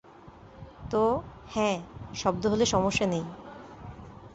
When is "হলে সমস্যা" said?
2.45-3.05